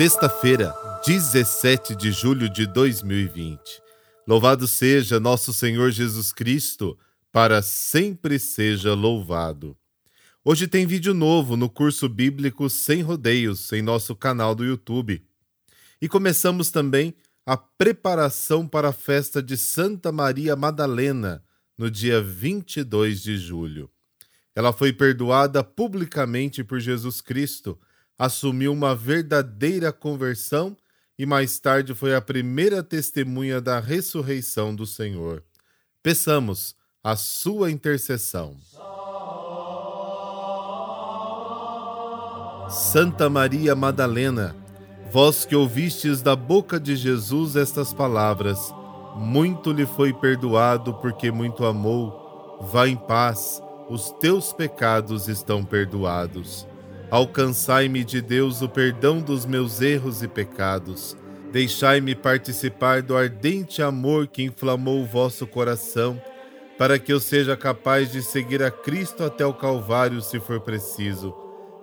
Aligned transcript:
Sexta-feira, 0.00 0.74
17 1.04 1.94
de 1.94 2.10
julho 2.10 2.48
de 2.48 2.66
2020. 2.66 3.60
Louvado 4.26 4.66
seja 4.66 5.20
nosso 5.20 5.52
Senhor 5.52 5.90
Jesus 5.90 6.32
Cristo, 6.32 6.98
para 7.30 7.60
sempre 7.60 8.38
seja 8.38 8.94
louvado. 8.94 9.76
Hoje 10.42 10.66
tem 10.66 10.86
vídeo 10.86 11.12
novo 11.12 11.54
no 11.54 11.68
curso 11.68 12.08
bíblico 12.08 12.70
Sem 12.70 13.02
Rodeios 13.02 13.70
em 13.74 13.82
nosso 13.82 14.16
canal 14.16 14.54
do 14.54 14.64
YouTube. 14.64 15.22
E 16.00 16.08
começamos 16.08 16.70
também 16.70 17.14
a 17.44 17.58
preparação 17.58 18.66
para 18.66 18.88
a 18.88 18.94
festa 18.94 19.42
de 19.42 19.54
Santa 19.54 20.10
Maria 20.10 20.56
Madalena, 20.56 21.44
no 21.76 21.90
dia 21.90 22.22
22 22.22 23.20
de 23.20 23.36
julho. 23.36 23.90
Ela 24.56 24.72
foi 24.72 24.94
perdoada 24.94 25.62
publicamente 25.62 26.64
por 26.64 26.80
Jesus 26.80 27.20
Cristo 27.20 27.78
assumiu 28.20 28.70
uma 28.70 28.94
verdadeira 28.94 29.90
conversão 29.90 30.76
e 31.18 31.24
mais 31.24 31.58
tarde 31.58 31.94
foi 31.94 32.14
a 32.14 32.20
primeira 32.20 32.82
testemunha 32.82 33.62
da 33.62 33.80
ressurreição 33.80 34.74
do 34.76 34.84
Senhor. 34.84 35.42
Peçamos 36.02 36.76
a 37.02 37.16
sua 37.16 37.70
intercessão. 37.70 38.58
Santa 42.68 43.30
Maria 43.30 43.74
Madalena, 43.74 44.54
vós 45.10 45.46
que 45.46 45.56
ouvistes 45.56 46.20
da 46.20 46.36
boca 46.36 46.78
de 46.78 46.96
Jesus 46.96 47.56
estas 47.56 47.94
palavras, 47.94 48.58
muito 49.16 49.72
lhe 49.72 49.86
foi 49.86 50.12
perdoado 50.12 50.92
porque 50.92 51.30
muito 51.30 51.64
amou. 51.64 52.58
Vá 52.70 52.86
em 52.86 52.96
paz, 52.96 53.62
os 53.88 54.10
teus 54.10 54.52
pecados 54.52 55.26
estão 55.26 55.64
perdoados. 55.64 56.68
Alcançai-me 57.10 58.04
de 58.04 58.22
Deus 58.22 58.62
o 58.62 58.68
perdão 58.68 59.20
dos 59.20 59.44
meus 59.44 59.80
erros 59.80 60.22
e 60.22 60.28
pecados. 60.28 61.16
Deixai-me 61.50 62.14
participar 62.14 63.02
do 63.02 63.16
ardente 63.16 63.82
amor 63.82 64.28
que 64.28 64.44
inflamou 64.44 65.02
o 65.02 65.06
vosso 65.06 65.44
coração, 65.44 66.22
para 66.78 67.00
que 67.00 67.12
eu 67.12 67.18
seja 67.18 67.56
capaz 67.56 68.12
de 68.12 68.22
seguir 68.22 68.62
a 68.62 68.70
Cristo 68.70 69.24
até 69.24 69.44
o 69.44 69.52
Calvário, 69.52 70.22
se 70.22 70.38
for 70.38 70.60
preciso, 70.60 71.34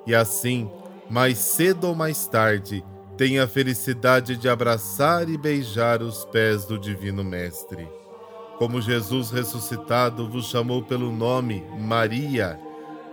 e 0.08 0.16
assim, 0.16 0.72
mais 1.10 1.38
cedo 1.38 1.88
ou 1.88 1.94
mais 1.94 2.26
tarde, 2.26 2.84
tenha 3.18 3.44
a 3.44 3.48
felicidade 3.48 4.38
de 4.38 4.48
abraçar 4.48 5.28
e 5.28 5.38
beijar 5.38 6.02
os 6.02 6.24
pés 6.24 6.66
do 6.66 6.80
Divino 6.80 7.24
Mestre. 7.24 7.86
Como 8.58 8.82
Jesus 8.82 9.30
ressuscitado 9.30 10.30
vos 10.30 10.48
chamou 10.48 10.82
pelo 10.82 11.12
nome 11.12 11.64
Maria, 11.78 12.58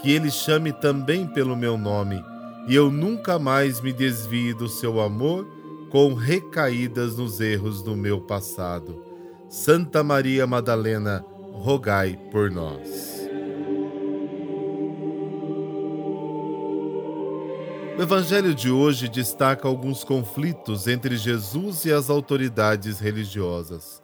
que 0.04 0.12
ele 0.12 0.30
chame 0.30 0.70
também 0.70 1.26
pelo 1.26 1.56
meu 1.56 1.78
nome, 1.78 2.22
e 2.68 2.74
eu 2.74 2.90
nunca 2.90 3.38
mais 3.38 3.80
me 3.80 3.90
desvie 3.90 4.52
do 4.52 4.68
seu 4.68 5.00
amor 5.00 5.46
com 5.88 6.12
recaídas 6.12 7.16
nos 7.16 7.40
erros 7.40 7.80
do 7.80 7.96
meu 7.96 8.20
passado. 8.20 9.02
Santa 9.48 10.04
Maria 10.04 10.46
Madalena, 10.46 11.24
rogai 11.54 12.20
por 12.30 12.50
nós. 12.50 13.26
O 17.96 18.02
Evangelho 18.02 18.54
de 18.54 18.70
hoje 18.70 19.08
destaca 19.08 19.66
alguns 19.66 20.04
conflitos 20.04 20.86
entre 20.86 21.16
Jesus 21.16 21.86
e 21.86 21.92
as 21.92 22.10
autoridades 22.10 22.98
religiosas. 22.98 24.02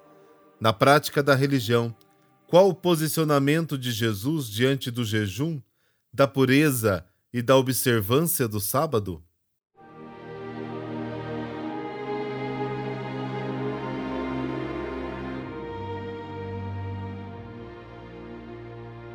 Na 0.58 0.72
prática 0.72 1.22
da 1.22 1.34
religião, 1.34 1.94
qual 2.46 2.70
o 2.70 2.74
posicionamento 2.74 3.76
de 3.76 3.92
Jesus 3.92 4.48
diante 4.48 4.90
do 4.90 5.04
jejum 5.04 5.60
da 6.12 6.26
pureza 6.26 7.04
e 7.32 7.40
da 7.40 7.56
observância 7.56 8.48
do 8.48 8.60
sábado? 8.60 9.22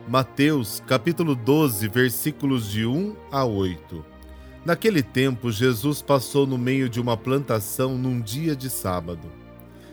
Mateus, 0.08 0.82
capítulo 0.88 1.36
12, 1.36 1.88
versículos 1.90 2.70
de 2.70 2.86
1 2.86 3.16
a 3.30 3.44
8. 3.44 4.06
Naquele 4.64 5.04
tempo, 5.04 5.52
Jesus 5.52 6.02
passou 6.02 6.48
no 6.48 6.58
meio 6.58 6.88
de 6.88 7.02
uma 7.02 7.18
plantação 7.18 7.98
num 7.98 8.22
dia 8.22 8.56
de 8.56 8.70
sábado. 8.70 9.30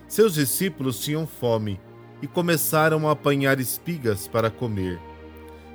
Seus 0.07 0.35
discípulos 0.35 1.01
tinham 1.01 1.27
fome 1.27 1.81
e 2.21 2.29
começaram 2.29 3.09
a 3.09 3.13
apanhar 3.13 3.59
espigas 3.59 4.29
para 4.29 4.51
comer. 4.51 5.01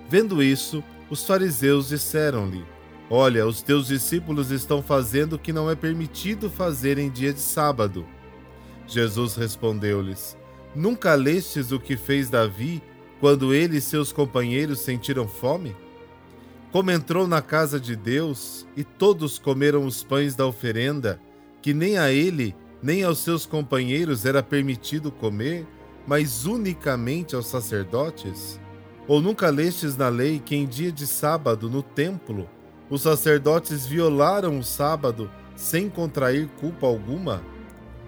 Vendo 0.08 0.42
isso, 0.42 0.82
os 1.10 1.26
fariseus 1.26 1.90
disseram-lhe: 1.90 2.66
Olha, 3.10 3.48
os 3.48 3.62
teus 3.62 3.88
discípulos 3.88 4.52
estão 4.52 4.82
fazendo 4.82 5.34
o 5.34 5.40
que 5.40 5.54
não 5.54 5.70
é 5.70 5.76
permitido 5.76 6.50
fazer 6.50 6.98
em 6.98 7.10
dia 7.10 7.34
de 7.34 7.40
sábado. 7.40 8.06
Jesus 8.86 9.36
respondeu-lhes: 9.36 10.38
Nunca 10.76 11.16
lestes 11.16 11.72
o 11.72 11.80
que 11.80 11.96
fez 11.96 12.30
Davi 12.30 12.82
quando 13.20 13.54
ele 13.54 13.78
e 13.78 13.82
seus 13.82 14.12
companheiros 14.12 14.80
sentiram 14.80 15.28
fome? 15.28 15.76
Como 16.72 16.92
entrou 16.92 17.28
na 17.28 17.42
casa 17.42 17.80
de 17.80 17.96
Deus 17.96 18.68
e 18.76 18.84
todos 18.84 19.40
comeram 19.40 19.86
os 19.86 20.04
pães 20.04 20.36
da 20.36 20.46
oferenda, 20.46 21.20
que 21.62 21.74
nem 21.74 21.98
a 21.98 22.12
ele 22.12 22.56
nem 22.84 23.04
aos 23.04 23.20
seus 23.20 23.46
companheiros 23.46 24.26
era 24.26 24.44
permitido 24.44 25.12
comer, 25.12 25.66
mas 26.06 26.46
unicamente 26.46 27.36
aos 27.36 27.48
sacerdotes? 27.48 28.60
Ou 29.08 29.22
nunca 29.22 29.50
lestes 29.50 29.96
na 29.96 30.10
lei 30.10 30.40
que 30.40 30.56
em 30.56 30.66
dia 30.66 30.92
de 30.92 31.08
sábado, 31.08 31.70
no 31.70 31.82
templo, 31.82 32.50
os 32.90 33.04
sacerdotes 33.04 33.86
violaram 33.86 34.60
o 34.60 34.64
sábado 34.64 35.32
sem 35.56 35.90
contrair 35.90 36.50
culpa 36.60 36.86
alguma? 36.86 37.42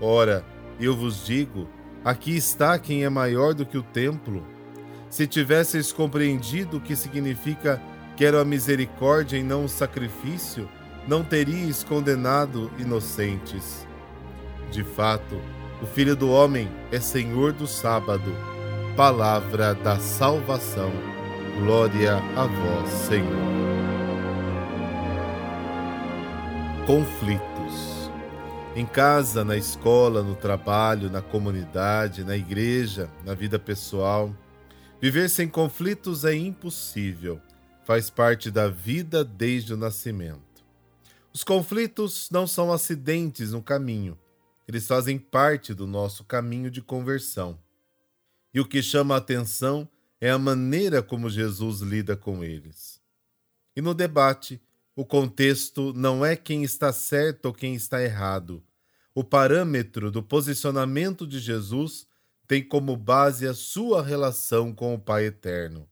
Ora, 0.02 0.46
eu 0.80 0.96
vos 0.96 1.26
digo: 1.26 1.70
aqui 2.04 2.36
está 2.36 2.78
quem 2.78 3.06
é 3.06 3.10
maior 3.10 3.54
do 3.54 3.66
que 3.66 3.78
o 3.78 3.84
templo. 3.84 4.46
Se 5.10 5.26
tivesseis 5.26 5.92
compreendido 5.92 6.78
o 6.78 6.82
que 6.82 6.96
significa 6.96 7.82
quero 8.18 8.38
a 8.38 8.44
misericórdia 8.44 9.38
e 9.38 9.44
não 9.44 9.64
o 9.64 9.70
sacrifício, 9.70 10.70
não 11.08 11.24
teríeis 11.24 11.84
condenado 11.84 12.70
inocentes. 12.78 13.88
De 14.70 14.84
fato, 14.84 15.40
o 15.82 15.86
Filho 15.86 16.16
do 16.16 16.30
Homem 16.30 16.70
é 16.92 17.00
Senhor 17.00 17.54
do 17.54 17.66
sábado 17.66 18.59
palavra 18.96 19.74
da 19.74 20.00
salvação. 20.00 20.92
Glória 21.60 22.16
a 22.36 22.46
vós, 22.46 22.90
Senhor. 22.90 23.50
Conflitos. 26.86 28.10
Em 28.76 28.86
casa, 28.86 29.44
na 29.44 29.58
escola, 29.58 30.22
no 30.22 30.36
trabalho, 30.36 31.10
na 31.10 31.22
comunidade, 31.22 32.24
na 32.24 32.36
igreja, 32.38 33.10
na 33.26 33.34
vida 33.34 33.60
pessoal, 33.60 34.34
viver 35.02 35.30
sem 35.30 35.48
conflitos 35.48 36.24
é 36.26 36.34
impossível. 36.34 37.42
Faz 37.86 38.10
parte 38.10 38.52
da 38.52 38.70
vida 38.70 39.24
desde 39.24 39.74
o 39.74 39.78
nascimento. 39.78 40.40
Os 41.34 41.44
conflitos 41.44 42.30
não 42.32 42.46
são 42.46 42.72
acidentes 42.72 43.52
no 43.52 43.62
caminho, 43.62 44.18
eles 44.70 44.86
fazem 44.86 45.18
parte 45.18 45.74
do 45.74 45.88
nosso 45.88 46.24
caminho 46.24 46.70
de 46.70 46.80
conversão. 46.80 47.58
E 48.54 48.60
o 48.60 48.66
que 48.66 48.82
chama 48.82 49.16
a 49.16 49.18
atenção 49.18 49.88
é 50.20 50.30
a 50.30 50.38
maneira 50.38 51.02
como 51.02 51.30
Jesus 51.30 51.82
lida 51.82 52.16
com 52.18 52.44
eles. 52.44 53.00
E 53.76 53.82
no 53.82 53.94
debate, 53.94 54.62
o 54.96 55.06
contexto 55.06 55.94
não 55.94 56.26
é 56.26 56.36
quem 56.36 56.64
está 56.64 56.92
certo 56.92 57.46
ou 57.46 57.54
quem 57.54 57.76
está 57.76 58.04
errado. 58.04 58.64
O 59.16 59.24
parâmetro 59.24 60.12
do 60.12 60.22
posicionamento 60.22 61.26
de 61.26 61.40
Jesus 61.40 62.08
tem 62.48 62.64
como 62.64 62.98
base 62.98 63.48
a 63.48 63.54
sua 63.54 64.04
relação 64.04 64.74
com 64.74 64.94
o 64.94 65.00
Pai 65.00 65.26
Eterno. 65.26 65.88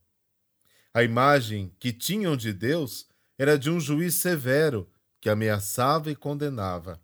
A 0.92 1.02
imagem 1.02 1.72
que 1.78 1.92
tinham 1.92 2.36
de 2.36 2.52
Deus 2.52 3.06
era 3.38 3.56
de 3.58 3.70
um 3.70 3.78
juiz 3.78 4.16
severo 4.16 4.88
que 5.20 5.30
ameaçava 5.30 6.10
e 6.10 6.16
condenava. 6.16 7.00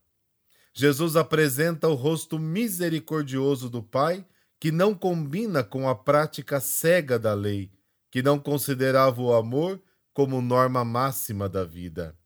Jesus 0.72 1.14
apresenta 1.14 1.88
o 1.88 1.94
rosto 1.94 2.38
misericordioso 2.38 3.70
do 3.70 3.82
Pai 3.82 4.26
que 4.60 4.72
não 4.72 4.94
combina 4.94 5.62
com 5.62 5.88
a 5.88 5.94
prática 5.94 6.60
cega 6.60 7.18
da 7.18 7.34
lei, 7.34 7.70
que 8.10 8.22
não 8.22 8.38
considerava 8.38 9.20
o 9.20 9.34
amor 9.34 9.82
como 10.12 10.40
norma 10.40 10.84
máxima 10.84 11.48
da 11.48 11.64
vida. 11.64 12.16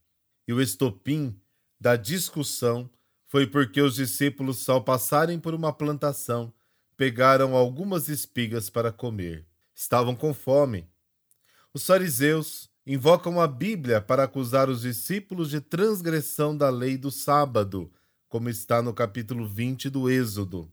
E 0.46 0.52
o 0.52 0.60
estopim 0.60 1.38
da 1.80 1.96
discussão 1.96 2.90
foi 3.26 3.46
porque 3.46 3.80
os 3.80 3.94
discípulos, 3.94 4.69
ao 4.69 4.82
passarem 4.82 5.38
por 5.38 5.54
uma 5.54 5.72
plantação, 5.72 6.52
pegaram 6.96 7.54
algumas 7.54 8.08
espigas 8.08 8.70
para 8.70 8.90
comer. 8.90 9.46
Estavam 9.75 10.16
com 10.16 10.34
fome. 10.34 10.88
Os 11.72 11.86
fariseus 11.86 12.69
invocam 12.86 13.40
a 13.40 13.46
Bíblia 13.46 14.00
para 14.00 14.25
acusar 14.25 14.69
os 14.69 14.80
discípulos 14.80 15.50
de 15.50 15.60
transgressão 15.60 16.56
da 16.56 16.70
lei 16.70 16.96
do 16.96 17.10
sábado, 17.10 17.92
como 18.28 18.48
está 18.48 18.82
no 18.82 18.94
capítulo 18.94 19.46
20 19.46 19.90
do 19.90 20.08
Êxodo. 20.10 20.72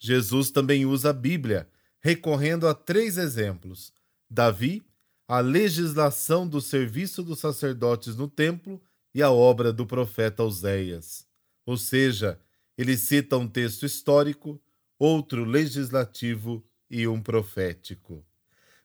Jesus 0.00 0.50
também 0.50 0.86
usa 0.86 1.10
a 1.10 1.12
Bíblia, 1.12 1.68
recorrendo 2.00 2.66
a 2.66 2.74
três 2.74 3.18
exemplos: 3.18 3.92
Davi, 4.28 4.82
a 5.28 5.40
legislação 5.40 6.48
do 6.48 6.60
serviço 6.60 7.22
dos 7.22 7.38
sacerdotes 7.38 8.16
no 8.16 8.26
templo 8.26 8.82
e 9.14 9.22
a 9.22 9.30
obra 9.30 9.72
do 9.72 9.86
profeta 9.86 10.42
Oséias. 10.42 11.26
ou 11.66 11.76
seja, 11.76 12.40
ele 12.76 12.96
cita 12.96 13.36
um 13.36 13.46
texto 13.46 13.84
histórico, 13.84 14.60
outro 14.98 15.44
legislativo 15.44 16.64
e 16.90 17.06
um 17.06 17.20
profético. 17.20 18.24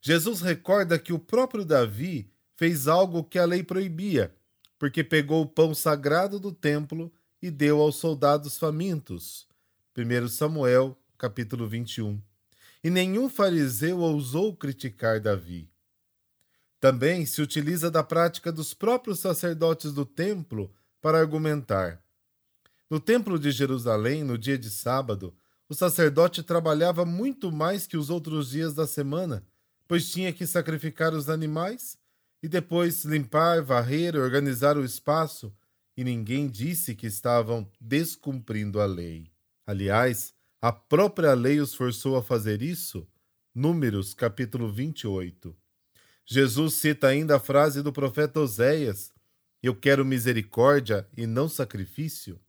Jesus 0.02 0.42
recorda 0.42 1.00
que 1.00 1.14
o 1.14 1.18
próprio 1.18 1.64
Davi 1.64 2.30
fez 2.58 2.88
algo 2.88 3.24
que 3.24 3.40
a 3.40 3.46
lei 3.46 3.64
proibia, 3.64 4.36
porque 4.78 5.04
pegou 5.04 5.42
o 5.42 5.48
pão 5.48 5.74
sagrado 5.74 6.40
do 6.40 6.52
templo 6.52 7.12
e 7.42 7.50
deu 7.50 7.80
aos 7.80 7.96
soldados 7.96 8.58
famintos. 8.58 9.48
1 9.98 10.28
Samuel, 10.28 10.98
capítulo 11.18 11.68
21. 11.68 12.22
E 12.84 12.90
nenhum 12.90 13.30
fariseu 13.30 14.00
ousou 14.00 14.56
criticar 14.56 15.20
Davi. 15.20 15.70
Também 16.80 17.26
se 17.26 17.42
utiliza 17.42 17.90
da 17.90 18.04
prática 18.04 18.52
dos 18.52 18.74
próprios 18.74 19.20
sacerdotes 19.20 19.92
do 19.92 20.06
templo 20.06 20.72
para 21.02 21.20
argumentar. 21.20 22.04
No 22.90 23.00
templo 23.00 23.40
de 23.40 23.52
Jerusalém, 23.52 24.24
no 24.24 24.38
dia 24.38 24.58
de 24.58 24.70
sábado, 24.70 25.34
o 25.68 25.74
sacerdote 25.74 26.44
trabalhava 26.44 27.04
muito 27.04 27.52
mais 27.52 27.88
que 27.88 27.98
os 27.98 28.12
outros 28.12 28.50
dias 28.50 28.76
da 28.76 28.86
semana, 28.86 29.44
pois 29.88 30.12
tinha 30.12 30.32
que 30.32 30.46
sacrificar 30.46 31.14
os 31.14 31.28
animais 31.28 31.98
e 32.44 32.48
depois 32.48 33.04
limpar, 33.04 33.64
varrer, 33.64 34.16
organizar 34.16 34.78
o 34.78 34.86
espaço, 34.86 35.52
e 35.98 36.04
ninguém 36.04 36.48
disse 36.48 36.94
que 36.94 37.08
estavam 37.08 37.68
descumprindo 37.82 38.80
a 38.80 38.86
lei. 38.86 39.32
Aliás, 39.66 40.35
a 40.66 40.72
própria 40.72 41.36
lei 41.36 41.60
os 41.60 41.76
forçou 41.76 42.16
a 42.16 42.24
fazer 42.24 42.60
isso? 42.60 43.08
Números, 43.54 44.16
capítulo 44.16 44.68
28. 44.68 45.56
Jesus 46.26 46.74
cita 46.74 47.06
ainda 47.06 47.36
a 47.36 47.40
frase 47.40 47.84
do 47.84 47.94
profeta 47.94 48.40
Oséias: 48.40 49.14
Eu 49.62 49.76
quero 49.76 50.04
misericórdia 50.04 51.08
e 51.16 51.28
não 51.28 51.48
sacrifício. 51.48 52.42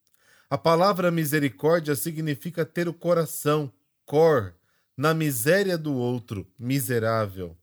A 0.48 0.56
palavra 0.56 1.10
misericórdia 1.10 1.94
significa 1.94 2.64
ter 2.64 2.88
o 2.88 2.94
coração, 2.94 3.70
cor, 4.06 4.54
na 4.96 5.12
miséria 5.12 5.76
do 5.76 5.92
outro, 5.92 6.50
miserável. 6.58 7.54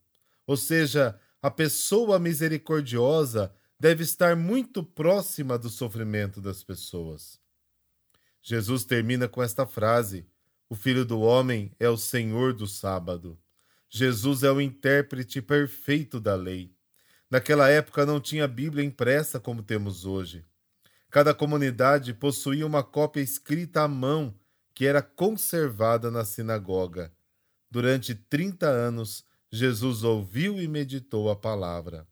Ou 0.46 0.56
seja, 0.56 1.18
a 1.42 1.50
pessoa 1.50 2.20
misericordiosa 2.20 3.52
deve 3.76 4.04
estar 4.04 4.36
muito 4.36 4.84
próxima 4.84 5.58
do 5.58 5.68
sofrimento 5.68 6.40
das 6.40 6.62
pessoas. 6.62 7.40
Jesus 8.40 8.84
termina 8.84 9.26
com 9.26 9.42
esta 9.42 9.66
frase: 9.66 10.24
O 10.74 10.76
Filho 10.76 11.04
do 11.04 11.20
Homem 11.20 11.70
é 11.78 11.88
o 11.88 11.96
Senhor 11.96 12.52
do 12.52 12.66
sábado. 12.66 13.38
Jesus 13.88 14.42
é 14.42 14.50
o 14.50 14.60
intérprete 14.60 15.40
perfeito 15.40 16.18
da 16.18 16.34
lei. 16.34 16.74
Naquela 17.30 17.68
época 17.68 18.04
não 18.04 18.20
tinha 18.20 18.48
Bíblia 18.48 18.84
impressa 18.84 19.38
como 19.38 19.62
temos 19.62 20.04
hoje. 20.04 20.44
Cada 21.12 21.32
comunidade 21.32 22.12
possuía 22.12 22.66
uma 22.66 22.82
cópia 22.82 23.20
escrita 23.20 23.82
à 23.82 23.88
mão 23.88 24.34
que 24.74 24.84
era 24.84 25.00
conservada 25.00 26.10
na 26.10 26.24
sinagoga. 26.24 27.14
Durante 27.70 28.12
30 28.12 28.66
anos, 28.66 29.24
Jesus 29.52 30.02
ouviu 30.02 30.60
e 30.60 30.66
meditou 30.66 31.30
a 31.30 31.36
palavra. 31.36 32.04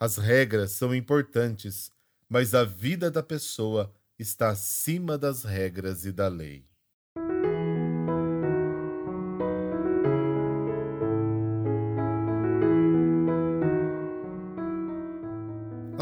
As 0.00 0.16
regras 0.16 0.72
são 0.72 0.92
importantes, 0.92 1.92
mas 2.28 2.56
a 2.56 2.64
vida 2.64 3.08
da 3.08 3.22
pessoa 3.22 3.94
está 4.18 4.48
acima 4.48 5.16
das 5.16 5.44
regras 5.44 6.04
e 6.04 6.10
da 6.10 6.26
lei. 6.26 6.67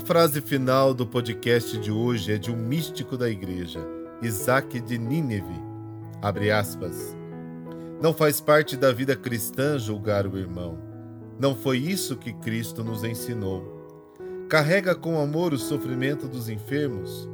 Frase 0.06 0.40
final 0.40 0.94
do 0.94 1.04
podcast 1.04 1.76
de 1.78 1.90
hoje 1.90 2.32
é 2.32 2.38
de 2.38 2.48
um 2.48 2.56
místico 2.56 3.16
da 3.16 3.28
igreja, 3.28 3.84
Isaac 4.22 4.78
de 4.78 4.96
Nínive. 4.96 5.60
Abre 6.22 6.48
aspas. 6.48 7.16
Não 8.00 8.14
faz 8.14 8.40
parte 8.40 8.76
da 8.76 8.92
vida 8.92 9.16
cristã 9.16 9.76
julgar 9.76 10.24
o 10.24 10.38
irmão. 10.38 10.78
Não 11.40 11.56
foi 11.56 11.78
isso 11.78 12.16
que 12.16 12.32
Cristo 12.34 12.84
nos 12.84 13.02
ensinou. 13.02 13.84
Carrega 14.48 14.94
com 14.94 15.20
amor 15.20 15.52
o 15.52 15.58
sofrimento 15.58 16.28
dos 16.28 16.48
enfermos, 16.48 17.28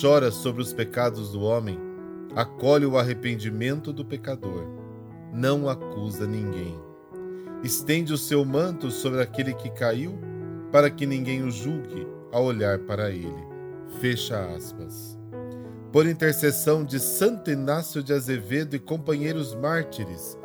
chora 0.00 0.30
sobre 0.30 0.62
os 0.62 0.72
pecados 0.72 1.32
do 1.32 1.42
homem, 1.42 1.78
acolhe 2.34 2.86
o 2.86 2.96
arrependimento 2.96 3.92
do 3.92 4.02
pecador, 4.02 4.64
não 5.30 5.68
acusa 5.68 6.26
ninguém. 6.26 6.74
Estende 7.62 8.14
o 8.14 8.18
seu 8.18 8.46
manto 8.46 8.90
sobre 8.90 9.20
aquele 9.20 9.52
que 9.52 9.68
caiu 9.68 10.18
para 10.70 10.90
que 10.90 11.06
ninguém 11.06 11.42
o 11.42 11.50
julgue 11.50 12.06
ao 12.32 12.44
olhar 12.44 12.78
para 12.80 13.10
ele. 13.10 13.46
Fecha 14.00 14.38
aspas. 14.54 15.18
Por 15.92 16.06
intercessão 16.06 16.84
de 16.84 17.00
Santo 17.00 17.50
Inácio 17.50 18.02
de 18.02 18.12
Azevedo 18.12 18.76
e 18.76 18.78
companheiros 18.78 19.54
mártires, 19.54 20.38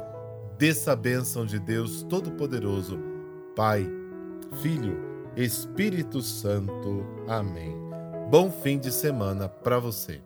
desça 0.58 0.94
a 0.94 0.96
bênção 0.96 1.46
de 1.46 1.60
Deus 1.60 2.04
Todo-Poderoso, 2.04 2.98
Pai, 3.56 3.86
Filho, 4.62 4.98
Espírito 5.36 6.22
Santo. 6.22 7.06
Amém. 7.28 7.76
Bom 8.30 8.50
fim 8.50 8.80
de 8.80 8.92
semana 8.92 9.50
para 9.50 9.80
você. 9.80 10.22